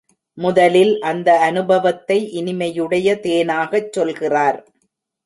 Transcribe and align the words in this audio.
முதலில் 0.37 1.01
அந்த 1.01 1.29
அநுபவத்தை 1.39 2.17
இனிமையுடைய 2.33 3.13
தேனாகச் 3.19 3.91
சொல்கிறார். 3.91 4.59